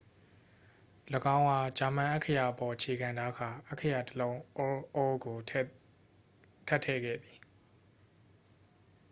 [1.37, 7.37] "၎င်းအား ဂျာမန် အက္ခရာအပေါ် အခြေခံထားကာ အက္ခရာ တစ် လုံး "õ/õ" ကို ထပ်ထည့်ခဲ့သည်။